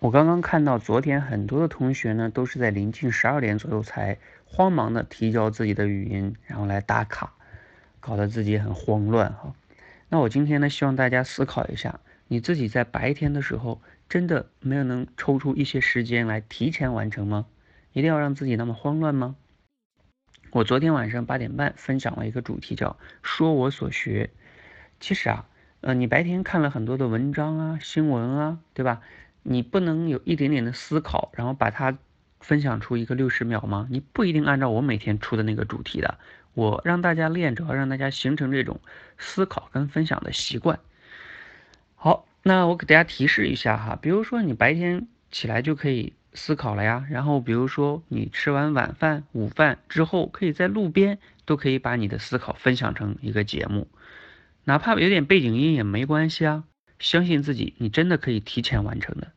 [0.00, 7.34] 我刚刚看到昨天很多的同学呢，都是在临近十二点左右才慌忙的提交自己的语音，然后来打卡，
[8.00, 9.54] 搞得自己很慌乱哈。
[10.08, 17.44] 那我今天呢，希望大家思考一下，你自己在白天的时候，真的没有能抽出一些时间来提前完成吗？
[17.92, 19.36] 一定要让自己那么慌乱吗？
[20.52, 24.30] 我昨天晚上八点半分享了一个主题，叫“说我所学”。
[24.98, 25.46] 其实啊，
[25.82, 29.02] 呃，你白天看了很多的文章啊、新闻啊，对吧？
[29.42, 31.96] 你不能有一点点的思考，然后把它
[32.40, 33.86] 分享出一个六十秒吗？
[33.90, 36.18] 你不一定按照我每天出的那个主题的。
[36.54, 38.80] 我让大家练，主要让大家形成这种
[39.18, 40.78] 思考跟分享的习惯。
[41.94, 46.12] 好，那我给大家提示一下哈，比如说你白天起来就可以。
[46.32, 53.88] 思考了呀，然后比如说你吃完晚饭、午饭之后，可以在路边都可以把你的思考分享成一个节目，
[54.62, 56.62] 哪怕有点背景音也没关系啊。
[57.00, 59.32] 相信自己，你真的可以提前完成的。